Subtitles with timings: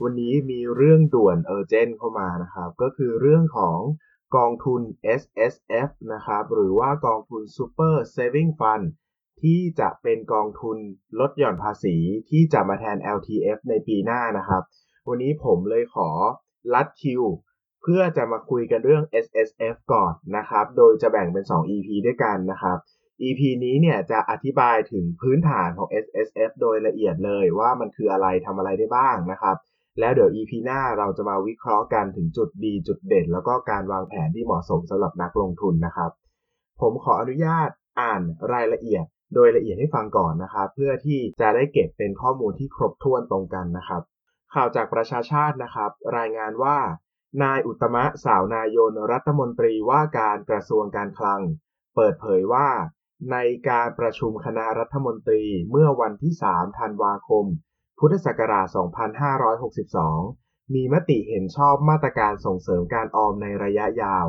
[0.00, 3.78] วันนี้มีเรื่องด่วนเออร์เจนเข้ามานะครับ ก็คือเรื่องของ
[4.36, 4.82] กองทุน
[5.20, 5.54] S S
[5.88, 8.84] F นะครับ หรือว่ากองทุน Super Saving Fund
[9.42, 10.76] ที่จะเป็นกองทุน
[11.20, 11.96] ลดหย่อนภาษี
[12.30, 14.62] ที่จะมาแทน LTF ในปีหน้านะครับ
[15.08, 16.08] วันนี้ผมเลยขอ
[16.74, 17.22] ลัดคิว
[17.82, 22.78] เพื่อจะมาคุยกันเรื่อง S S F ก่อนนะครับ โดยจะแบ่งเป็น 2 EP ด้วยกันนะครับ
[23.22, 29.56] EP นี้เนี่ยจะอธิบายถึงพื้นฐานของ S S F โดยละเอียดเลยว่ามันคืออะไรทำอะไรได้บ้างนะครับ
[30.00, 36.10] แล้วเดี๋ยว EP หน้าเราจะมาวิเคราะห์กันถึงจุดดีจุดเด่น แล้วก็การวางแผนที่เหมาะสมสำหรับนักลงทุนนะครับ
[36.80, 37.68] ผมขออนุญาต
[38.00, 44.02] อ่านรายละเอียด โดยละเอียดให้ฟังก่อนนะครับ เพื่อที่จะได้เก็บเป็นข้อมูลที่ครบถ้วนตรงกันนะครับ
[44.54, 46.78] ข่าวจากประชาชาตินะครับ รายงานว่า
[47.42, 51.40] นายอุตมะสาวนายนรัฐมนตรีว่าการกระทรวงการคลัง
[51.94, 52.68] เปิดเผยว่า
[53.32, 53.36] ใน
[53.68, 57.44] การประชุมคณะรัฐมนตรีเมื่อวันที่ 3 ธันวาคม
[58.04, 58.66] พุทธศักราช
[59.94, 64.26] 2562 มีมติเห็นชอบมาตรการส่งเสริมการออมในระยะยาว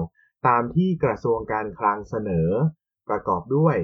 [0.47, 2.49] ตามที่กระทรวงการคลังเสนอ
[3.09, 3.75] ประกอบด้วย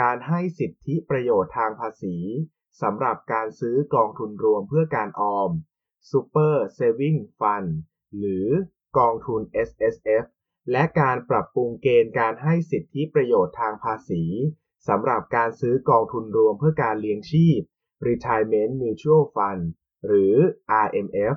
[0.00, 2.16] การให้สิทธิประโยชน์ทางภาษี
[2.82, 5.50] สำหรับการซื้อกองทุนรวมเพื่อการออม
[6.10, 7.70] Super Saving Fund
[8.18, 8.46] หรือ
[8.98, 10.24] กองทุน S S F
[10.72, 14.22] และการปรับปรุงเกณฑ์การให้สิทธิประโยชน์ทางภาษี
[14.88, 17.60] สำหรับการซื้อกองทุนรวมเพื่อการเลี้ยงชีพ
[18.08, 19.64] Retirement Mutual Fund
[20.06, 20.34] หรือ
[20.84, 21.36] RMF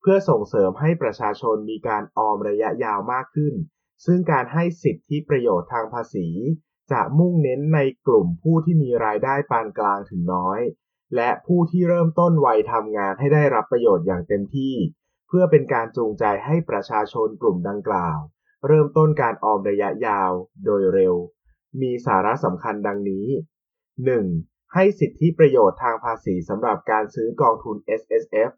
[0.00, 3.54] เพื่อส่งเสริมให้ประชาชนมีการออมระยะยาวมากขึ้น
[4.04, 6.28] ซึ่งการให้สิทธิประโยชน์ทางภาษี
[6.92, 10.60] จะมุ่งเน้นในกลุ่มผู้ที่มีรายได้ปานกลางถึงน้อย
[11.16, 14.74] และผู้ที่เริ่มต้นวัยทำงานให้ได้รับประโยชน์อย่างเต็มที่
[15.28, 18.18] เพื่อเป็นการจูงใจให้ประชาชนกลุ่มดังกล่าว
[18.66, 20.30] เริ่มต้นการออมระยะยาว
[20.64, 21.14] โดยเร็ว
[21.80, 23.26] มีสาระสำคัญดังนี้
[24.04, 24.55] 1.
[24.74, 28.50] ให้สิทธิประโยชน์ทางภาษีสำหรับการซื้อกองทุน S S F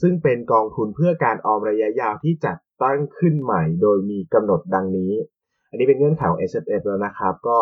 [0.00, 5.12] ซึ่งเป็นกองทุนเพื่อการออมระยะยาวที่จัดตั้งขึ้นใหม่โดยมีกำหนดดังนี้
[5.70, 7.58] อันนี้เป็นเงื่อนไขของ S S F แล้วนะครับ ก็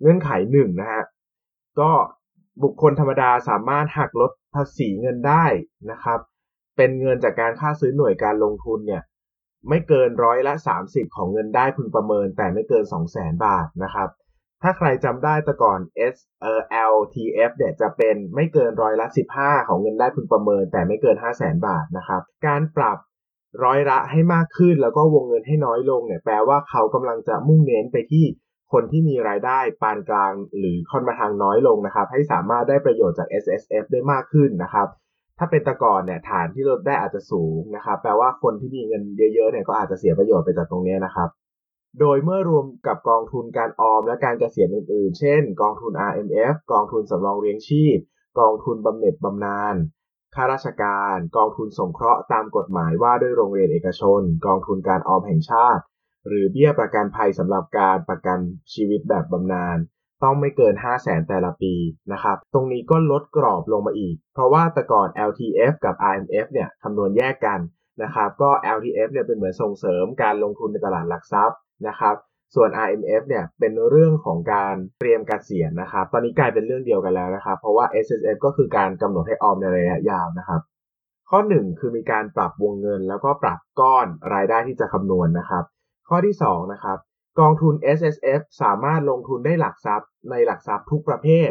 [0.00, 1.04] เงื่อนไขหนึ่งนะฮะ
[1.80, 1.90] ก็
[2.62, 5.44] บุคคลธรรมดาสามารถหักลดภาษีเงินได้
[5.90, 6.20] นะครับ
[6.76, 9.02] เป็นเงินจากการค่าซื้อหน่วยการลงทุนเนี่ย
[9.68, 10.54] ไม่เกินร้อยละ
[10.84, 14.08] 30 ของเงินได้พึงประเมิน แต่ไม่เกิน 2 0 0 0 0 0 บาทนะครับ
[14.62, 15.80] ถ้าใครจำได้แต่ก่อน
[16.14, 16.60] S เอ่อ
[16.94, 19.06] LTF เนี่ยจะเป็นไม่เกินร้อยละ
[19.38, 22.98] 15 ของเงินได้พึงประเมิน แต่ไม่เกิน 5 0 0 0 0 0บาทนะครับ การปรับ
[23.64, 28.24] ร้อยละให้มากขึ้นแล้วก็วงเงินให้น้อยลงเนี่ยแปลว่าเขากำลังจะมุ่งเน้นไปที่
[28.72, 34.88] คนที่มีรายได้ปานกลางหรือค่อนมาทางน้อยลงนะครับ ให้สามารถได้ประโยชน์จาก S S F ได้มากขึ้นนะครับ
[35.38, 39.02] ถ้าเป็นตะกอนเนี่ยฐานที่ลดได้อาจจะสูงนะครับ แปลว่าคนที่มีเงิน
[39.34, 41.28] เยอะๆเนี่ยก็อาจจะเสียประโยชน์ไปจากตรงนี้นะครับ
[42.00, 47.98] โดยเมื่อรวมกับกองทุนการออมและการเกษียณอื่นๆ เช่น กองทุน RMF กองทุนสำรองเลี้ยงชีพ
[48.40, 49.74] กองทุนบำเหน็จบำนาญ
[50.34, 55.82] ข้าราชการ กองทุนสงเคราะห์ตามกฎหมายว่าด้วยโรงเรียนเอกชน กองทุนการออมแห่งชาติ
[56.28, 58.38] หรือเบี้ยประกันภัยสำหรับการประกัน
[58.72, 59.78] ชีวิตแบบบำนาญ
[60.22, 61.74] ต้องไม่เกิน 5 0 0แสนแต่ละปี
[62.12, 67.60] นะครับ ตรงนี้ก็ลดกรอบลงมาอีก เพราะว่าแต่ก่อน LTF กับ RMF เนี่ยคำนวณแยกกัน
[68.02, 71.58] นะครับ ก็ LTF เนี่ยเป็นเหมือนส่งเสริมการลงทุนในตลาดหลักทรัพย์
[71.88, 72.14] นะครับ
[72.54, 80.60] ส่วน RMF เนี่ยเป็นเรื่องของการเตรียมกเกษียณนะครับ ตอนนี้กลายเป็นเรื่องเดียวกันแล้วนะครับ เพราะว่า S S F ก็คือการกำหนดให้ออมในระยะยาวนะครับ
[81.30, 85.64] ข้อ 1 คือมีการปรับวงเงิน แล้วก็ปรับก้อนรายได้ที่จะคำนวณนะครับ
[86.08, 86.98] ข้อที่2นะครับ
[87.40, 91.50] กองทุน S S F สามารถลงทุนได้หลักทรัพย์ ในหลักทรัพย์ทุกประเภท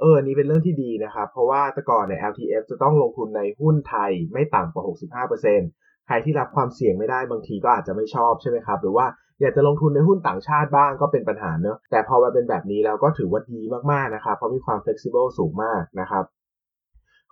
[0.00, 4.84] เออ นี่เป็นเรื่องที่ดีนะครับ เพราะว่าแต่ก่อนเนี่ย LTF จะต้องลงทุนในหุ้นไทยไม่ต่ำกว่า
[5.28, 9.06] 65% ใครที่รับความเสี่ยงไม่ได้บางทีก็อาจจะไม่ชอบใช่ไหมครับหรือว่า
[9.40, 13.62] อยากจะลงทุนในหุ้นต่างชาติบ้างก็เป็นปัญหาเนอะแต่พอมาเป็นแบบนี้แล้วก็ถือว่าดี
[13.92, 16.24] มากๆนะครับเพราะมีความ flexible สูงมากนะครับ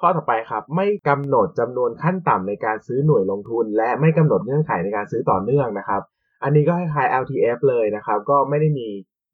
[0.00, 6.02] ข้อต่อไปครับไม่กำหนดจำนวนขั้นต่ำในการซื้อหน่วยลงทุน และไม่กำหนดเงื่อนไขในการซื้อต่อเนื่องนะครับ
[6.42, 8.88] อันนี้ก็คล้ายๆ LTF เลยนะครับก็ไม่ได้มี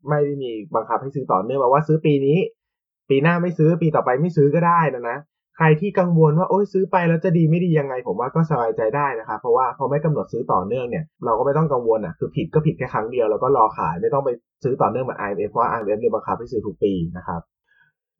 [0.09, 2.39] ไม่ได้มีบังคับให้ซื้อต่อเนื่องบอกว่าซื้อปีนี้
[3.11, 5.19] ปีหน้าไม่ซื้อปีต่อไปไม่ซื้อก็ได้นะนะ
[5.57, 14.31] ใครที่กังวลว่าโอ้ยซื้อไปแล้วจะดีไม่ดียังไง ผมว่าก็สบายใจได้นะครับเพราะว่าพอไม่กำหนดซื้อต่อเนื่องเนี่ยเราก็ไม่ต้องกังวลอะคือผิดก็ผิดแค่ครั้งเดียวแล้วก็รอขายไม่ต้องไป
[14.65, 17.41] ซื้อต่อเนื่องเหมือน IMF เพราะ IMF เนี่ยบังคับให้ซื้อทุกปีนะครับ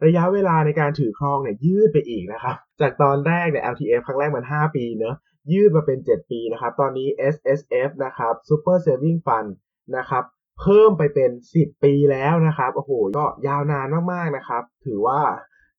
[0.05, 5.17] ระยะเวลาในการถือครองเนี่ยยืดไปอีกนะครับจากตอนแรกเนี่ย LTF ครั้งแรกมัน 5 ปีเนอะ
[5.53, 9.51] ยืดมาเป็น 7 ปีนะครับตอนนี้ S S F นะครับ Super Saving Fund
[9.97, 10.25] นะครับ
[10.61, 15.21] เพิ่มไปเป็น 10 ปีแล้วนะครับ โอ้โห ก็ยาวนานมาก ๆ นะครับ ถือว่า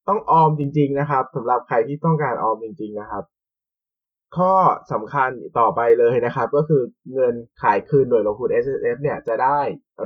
[0.08, 3.24] ต้องออมจริง ๆ นะครับสำหรับใครที่ต้องการออมจริง ๆ นะครับ
[4.38, 4.54] ข้อ
[4.92, 6.82] สำคัญต่อไปเลยนะครับ ก็คือ
[7.14, 9.60] เงินขายคืนหน่วยลงทุน S S F เนี่ยจะได้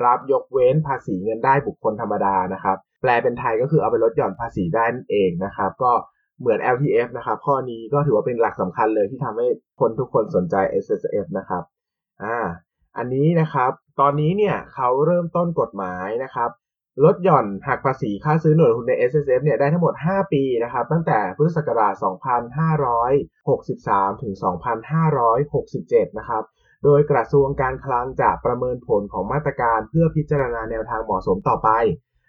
[0.06, 5.92] รับยกเว้นภาษีเงินได้บุคคลธรรมดานะครับ แปลเป็นไทยก็คือเอาไปลดหย่อนภาษีได้นั่นเองนะครับ ก็
[6.40, 9.48] เหมือน LTF นะครับ ข้อนี้ก็ถือว่าเป็นหลักสำคัญเลยที่ทำให้
[9.80, 11.64] คนทุกคนสนใจ S S F นะครับ
[12.24, 12.38] อ่า
[12.98, 16.50] อันนี้นะครับ ตอนนี้เนี่ยเขาเริ่มต้นกฎหมายนะครับ
[17.06, 21.94] ลดหย่อนหักภาษีค่าซื้อหน่วยลงทุนใน S S F เนี่ยได้ทั้งหมด 5 ปีนะครับ ตั้งแต่พุทธศักราช
[24.08, 24.34] 2563 ถึง
[25.26, 26.44] 2567 นะครับ
[26.84, 31.70] โดยกระทรวงการคลังจะประเมินผลของมาตรการเพื่อพิจารณาแนวทางเหมาะสมต่อไป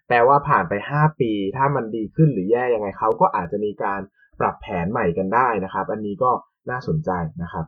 [0.08, 4.00] แปลว่าผ่านไป 5 ปี ถ้ามันดีขึ้นหรือแย่ยังไงเขาก็อาจจะมีการ
[4.40, 6.30] ปรับแผนใหม่กันได้นะครับ อันนี้ก็
[6.70, 7.10] น่าสนใจ
[7.42, 7.64] นะครับ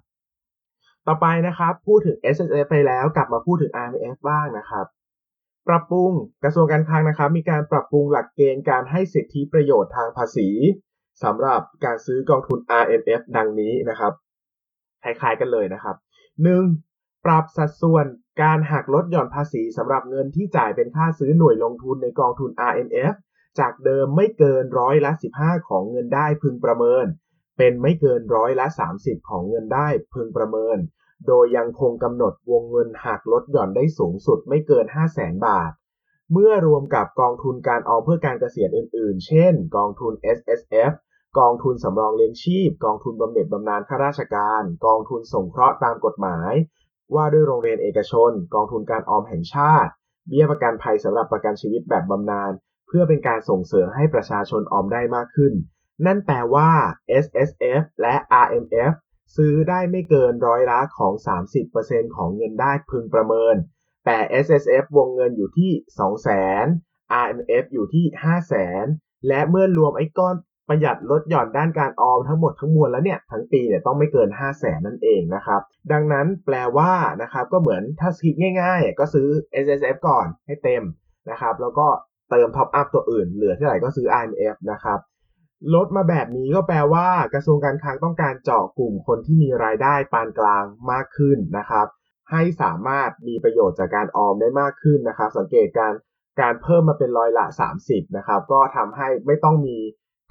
[1.06, 4.86] ต่อไปนะครับ พูดถึง S S F ไปแล้วกลับมาพูดถึง R M F บ้างนะครับ
[5.68, 6.12] ปรับปรุง
[6.44, 10.48] กระทรวงการคลังนะครับมีการปรับปรุงหลักเกณฑ์การให้สิทธิประโยชน์ทางภาษี
[11.22, 14.12] สำหรับการซื้อกองทุน RMF ดังนี้นะครับ
[15.02, 15.96] คล้ายๆกันเลยนะครับ
[16.60, 17.24] 1.
[17.26, 18.06] ปรับสัดส่วน
[18.42, 23.14] การหักลดหย่อนภาษีสำหรับเงินที่จ่ายเป็นค่าซื้อหน่วยลงทุนในกองทุน RMF
[23.58, 27.06] จากเดิมไม่เกินร้อยละ 15 ของเงินได้พึงประเมิน
[27.58, 28.66] เป็นไม่เกินร้อยละ
[28.98, 30.78] 30 ของเงินได้พึงประเมิน
[31.26, 35.72] โดยยังคงกำหนดวงเงินหักลดหย่อนได้สูงสุดไม่เกิน 5 0 0แสนบาท
[36.32, 40.92] เมื่อรวมกับกองทุนการออมเพื่อการเกษียณอื่นๆ เช่น กองทุน S S F
[41.38, 46.52] กองทุนสำรองเลี้ยงชีพ กองทุนบำเหน็จบำนาญข้าราชการ กองทุนสงเคราะห์ตามกฎหมาย
[47.14, 49.90] ว่าด้วยโรงเรียนเอกชน กองทุนการออมแห่งชาติ
[50.28, 52.52] เบี้ยประกันภัยสำหรับประกันชีวิตแบบบำนาญ
[52.86, 55.52] เพื่อเป็นการส่งเสริมให้ประชาชนออมได้มากขึ้น
[56.06, 56.70] นั่นแปลว่า
[57.24, 57.50] S S
[57.80, 58.14] F และ
[58.44, 58.94] R M F
[59.36, 61.12] ซื้อได้ไม่เกินร้อยละของ
[61.64, 63.54] 30%ของเงินได้พึงประเมิน
[64.04, 65.70] แต่ S S F วงเงินอยู่ที่
[66.44, 68.04] 200,000 R M F อยู่ที่
[68.66, 70.34] 500,000 และเมื่อรวมไอ้ก้อน
[70.68, 75.60] ประหยัดลดหย่อนด้านการออมทั้งหมดทั้งมวลแล้วเนี่ยทั้งปีเนี่ยต้องไม่เกิน 5 0 0แสนนั่นเองนะครับ
[75.92, 76.92] ดังนั้นแปลว่า
[77.22, 79.28] นะครับก็เหมือนถ้าคิดง่ายๆ ก็ซื้อ
[79.64, 80.82] S S F ก่อนให้เต็ม
[81.30, 81.86] นะครับแล้วก็
[82.30, 84.98] เติมท็อปอัพตัวอื่นเหลือเท่าไหร่ก็ซื้อ I M F นะครับ
[85.74, 91.86] ลดมาแบบนี้ก็แปลว่ากระทรวงการคลังต้องการเจาะกลุ่มคนที่มีรายได้ปานกลางมากขึ้นนะครับ
[92.30, 95.92] ให้สามารถมีประโยชน์จากการออมได้มากขึ้นนะครับ สังเกตการ
[96.40, 97.46] การเพิ่มมาเป็นร้อยละ
[97.80, 99.76] 30นะครับ ก็ทำให้ไม่ต้องมี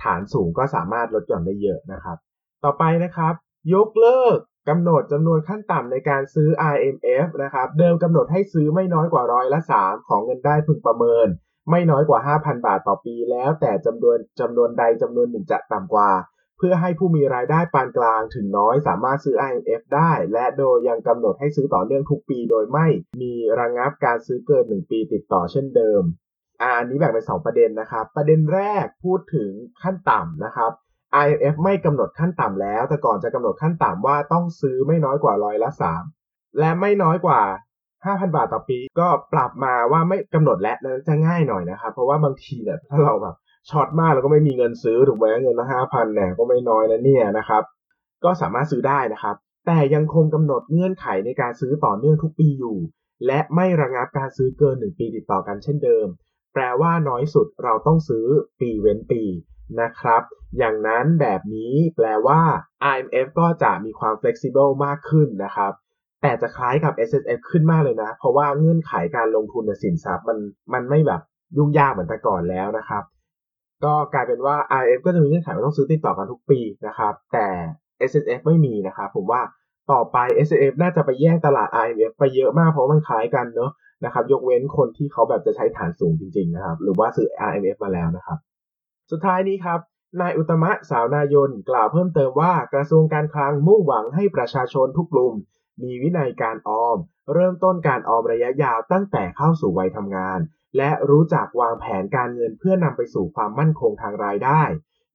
[0.04, 2.18] ฐานสูงก็สามารถลดหย่อนได้เยอะนะครับ
[2.64, 3.34] ต่อไปนะครับ
[3.74, 4.38] ยกเลิก
[4.70, 11.28] กำหนดจำนวนขั้นต่ำในการซื้อ IMF นะครับ เดิมกำหนดให้ซื้อไม่น้อยกว่าร้อยละ 3 ของเงินได้พึงประเมิน
[11.69, 16.12] ไม่น้อยกว่า 5,000 บาทต่อปี แล้วแต่จำนวนจำนวนใดจำนวนหนึ่งจะต่ำกว่า
[16.57, 22.88] เพื่อให้ผู้มีรายได้ปานกลางถึงน้อยสามารถซื้อ IMF ได้ และโดยยังกำหนดให้ซื้อต่อเนื่องทุกปี โดยไม่
[23.21, 26.01] มีระงับการซื้อเกิน 1 ปีติดต่อเช่นเดิม
[26.62, 29.51] อันนี้แบ่งเป็น 2 ประเด็นนะครับ ประเด็นแรกพูดถึง
[29.83, 30.71] ขั้นต่ำนะครับ
[31.24, 35.69] IMF ไม่กำหนดขั้นต่ำแล้ว แต่ก่อนจะกำหนดขั้นต่ำว่าต้องซื้อไม่น้อยกว่าร้อยละ
[36.13, 37.42] 3และไม่น้อยกว่า
[38.06, 43.35] 5,000 บาทต่อปีก็ปรับมาว่าไม่กำหนดและนั้นจะง่ายหน่อยนะครับเพราะว่าบางทีเนี่ยถ้าเราแบบ
[43.69, 47.64] ช็อตมากเราก็ไม่มีเงินซื้อถูกไหมเงินละ5,000เนี่ยก็ไม่น้อยนะเนี่ยนะครับ
[48.23, 49.35] ก็สามารถซื้อได้นะครับ
[49.68, 52.78] แต่ยังคงกำหนดเงื่อนไขในการซื้อต่อเนื่องทุกปีอยู่
[53.26, 56.07] และไม่ระงับการซื้อเกิน 1 ปีติดต่อกันเช่นเดิม
[56.54, 58.26] แปลว่าน้อยสุดเราต้องซื้อ
[58.59, 59.23] ปีเว้นปี
[59.81, 60.23] นะครับ
[60.57, 62.42] อย่างนั้นแบบนี้แปลว่า
[62.94, 65.73] IMF ก็จะมีความ flexible มากขึ้นนะครับ
[66.21, 70.38] แต่จะคล้ายกับ S S F ขึ้นมากเลยนะ เพราะว่าเงื่อนไขการลงทุนในสินทรัพย์มัน
[70.73, 71.21] มันไม่แบบ
[71.57, 73.04] ยุ่งยากเหมือนแต่ก่อนแล้วนะครับ
[73.85, 77.47] ก็กลายเป็นว่า IMF ก็จะมีเงื่อนไขว่าต้องซื้อติดต่อกันทุกปีนะครับ แต่
[78.09, 79.42] S S F ไม่มีนะครับผมว่า
[79.92, 83.71] ต่อไป S S F น่าจะไปแย่งตลาด IMF ไปเยอะมากเพราะมันคล้ายกันเนอะ
[84.06, 88.38] นะครับ ยกเว้นคนที่เขาแบบจะใช้ฐานสูงจริงๆนะครับ หรือว่าซื้อ IMF มาแล้วนะครับ
[89.11, 89.80] สุดท้ายนี้ครับ
[90.21, 95.33] นายอุตมะสาวนายนกล่าวเพิ่มเติมว่ากระทรวงการคลังมุ่งหวังให้ประชาชนทุกกลุ่ม
[95.83, 96.98] มีวินัยการออม
[97.33, 100.40] เริ่มต้นการออมระยะยาวตั้งแต่เข้าสู่วัยทำงาน
[100.78, 104.62] และรู้จักวางแผนการเงินเพื่อนำไปสู่ความมั่นคงทางรายได้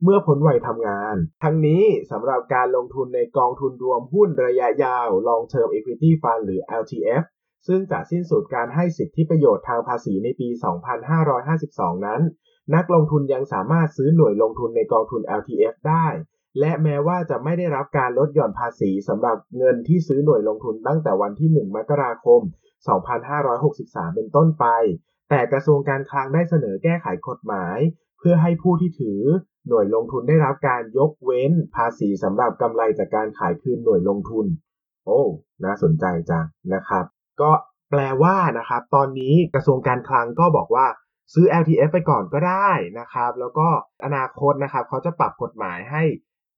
[0.02, 7.24] เมื่อพ้นวัยทำงาน ทั้งนี้สำหรับการลงทุนในกองทุนรวมหุ้นระยะยาว Long Term Equity Fund หรือ LTF
[7.66, 10.48] ซึ่งจะสิ้นสุดการให้สิทธิประโยชน์ทางภาษีในปี
[11.26, 12.20] 2552 นั้น
[12.74, 16.06] นักลงทุนยังสามารถซื้อหน่วยลงทุนในกองทุน LTF ได้
[16.60, 22.40] และแม้ว่าจะไม่ได้รับการลดหย่อนภาษีสำหรับเงินที่ซื้อหน่วยลงทุนตั้งแต่วันที่ 1 มกราคม
[23.28, 24.66] 2563 เป็นต้นไป
[25.30, 27.78] แต่กระทรวงการคลังได้เสนอแก้ไขกฎหมาย
[28.18, 29.22] เพื่อให้ผู้ที่ถือ
[29.68, 34.46] หน่วยลงทุนได้รับการยกเว้นภาษีสำหรับกำไรจากการขายคืนหน่วยลงทุน
[35.06, 35.20] โอ้
[35.64, 37.04] น่าสนใจจังนะครับ
[37.40, 37.50] ก็
[37.90, 40.86] แปลว่านะครับ ตอนนี้กระทรวงการคลังก็บอกว่า
[41.32, 43.68] ซื้อ LTF ไปก่อนก็ได้นะครับ แล้วก็
[44.04, 46.02] อนาคตนะครับเขาจะปรับกฎหมายให้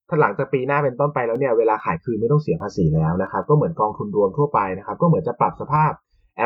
[0.09, 5.93] ถ้าหลังจากปีหน้าเป็นต้นไปแล้วเนี่ยเวลาขายคืนไม่ต้องเสียภาษีแล้วนะครับก็เหมือนกองทุนรวมทั่วไปนะครับก็เหมือนจะปรับสภาพ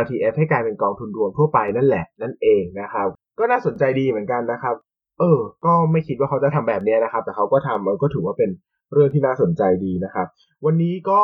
[0.02, 4.74] LTF ให้กลายเป็นกองทุนรวมทั่วไปนั่นแหละนั่นเองนะครับก็น่าสนใจดีเหมือนกันนะครับ
[5.18, 8.50] เออ ก็ไม่คิดว่าเขาจะทำแบบนี้นะครับ แต่เขาก็ทำเออก็ถือว่าเป็น
[8.92, 10.26] เรื่องที่น่าสนใจดีนะครับ
[10.64, 11.22] วันนี้ก็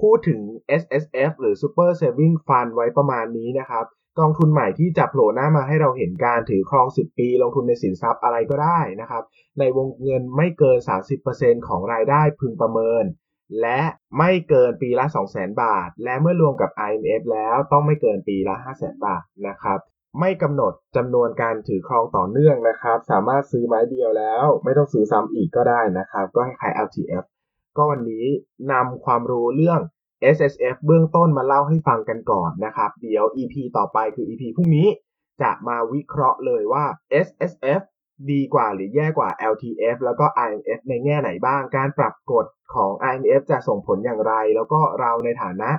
[0.00, 0.40] พูดถึง
[0.80, 3.84] S S F หรือ Super Saving Fund ไว้ประมาณนี้นะครับ
[4.18, 9.22] กองทุนใหม่ที่จะโผล่หน้ามาให้เราเห็นการถือครอง 10 ปี ลงทุนในสินทรัพย์อะไรก็ได้นะครับ
[9.58, 10.78] ในวงเงินไม่เกิน
[11.22, 13.04] 30%ของรายได้พึงประเมิน
[13.60, 13.80] และ
[14.18, 19.78] ไม่เกินปีละ 200,000 บาท และเมื่อรวมกับ IMF แล้วต้องไม่เกินปีละ 500,000 บาทนะครับ
[20.20, 27.24] ไม่กำหนดจำนวนการถือครองต่อเนื่องนะครับ สามารถซื้อไม้เดียวแล้ว ไม่ต้องซื้อซ้ำอีกก็ได้นะครับ ก็ให้ขาย LTF
[27.76, 28.26] ก็วันนี้
[28.72, 29.80] นำความรู้เรื่อง
[30.34, 34.88] S S F เบื้องต้นมาเล่าให้ฟังกันก่อนนะครับ เดี๋ยว EP ต่อไปคือ EP พรุ่งนี้
[35.42, 36.84] จะมาวิเคราะห์เลยว่า
[37.26, 37.82] S S F
[38.30, 45.70] ดีกว่าหรือแย่กว่า LTF แล้วก็ IMF ในแง่ไหนบ้าง การปรับกฎของ IMF จะส่งผลอย่างไร แล้วก็เราในฐานะ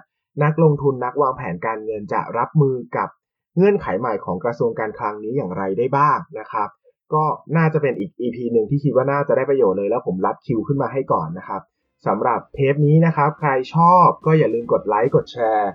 [0.43, 3.09] นักลงทุนนักวางแผนการเงินจะรับมือกับ
[3.55, 6.69] เงื่อนไขใหม่ของกระทรวงการคลังนี้อย่างไรได้บ้างนะครับ
[7.13, 7.23] ก็
[7.57, 11.61] น่าจะเป็นอีก EP หนึ่งที่คิดว่าน่าจะได้ประโยชน์เลยแล้วผมลัดคิวขึ้นมาให้ก่อนนะครับ
[12.07, 15.69] สำหรับเทปนี้นะครับ ใครชอบก็อย่าลืมกดไลค์กดแชร์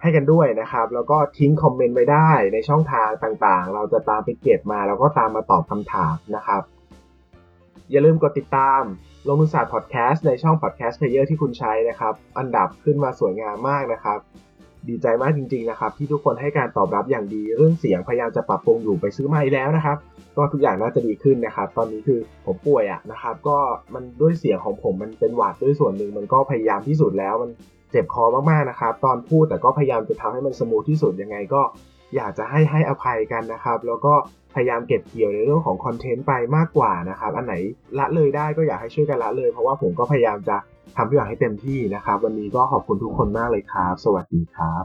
[0.00, 6.62] ให้กันด้วยนะครับ แล้วก็ทิ้งคอมเมนต์ไว้ได้ในช่องทางต่างๆ เราจะตามไปเก็บมา แล้วก็ตามมาตอบคำถามนะครับ
[7.90, 8.82] อย่าลืมกดติดตาม
[9.28, 14.18] ลงทุนศาสตร์พอดแคสต์ในช่อง podcast player ที่คุณใช้นะครับ อันดับขึ้นมาสวยงามมากนะครับ
[14.88, 19.96] ดีใจมากจริงๆนะครับที่ทุกคนให้การตอบรับอย่างดีเรื่องเสียงพยายามจะปรับปรุงอยู่ไปซื้อใหม่แล้วนะครับ
[20.36, 23.58] ก็ทุกอย่างน่าจะดีขึ้นนะครับ ตอนนี้คือผมป่วยอะนะครับ ก็
[23.94, 27.50] มันด้วยเสียงของผมมันเป็นหวัดด้วยส่วนหนึ่งมันก็พยายามที่สุดแล้วมัน
[27.90, 31.62] เจ็บคอมากๆนะครับ ตอนพูดแต่ก็พยายามจะทำให้มันสมูทที่สุดยังไงก็
[32.16, 34.14] อยากจะให้ให้อภัยกันนะครับ แล้วก็
[34.54, 37.54] พยายามเก็บเกี่ยวในเรื่องของคอนเทนต์ไปมากกว่านะครับ อันไหน
[37.98, 40.56] ละเลยได้ก็อยากให้ช่วยกันละเลย เพราะว่าผมก็พยายามจะ
[40.96, 44.84] ทำทุกอย่างให้เต็มที่นะครับ วันนี้ก็ขอบคุณทุกคนมากเลยครับ สวัสดีครับ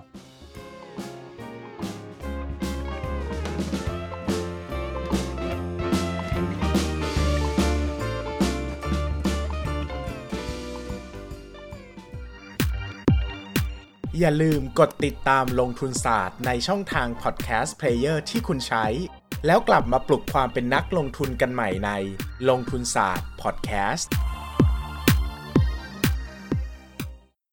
[14.20, 18.86] อย่าลืมกดติดตามลงทุนศาสตร์ในช่องทางพอดแคสต์เพลเยอร์ที่คุณใช้
[19.46, 21.92] แล้วกลับมาปลุกความเป็นนักลงทุนกันใหม่ใน
[22.50, 24.12] ลงทุนศาสตร์พอดแคสต์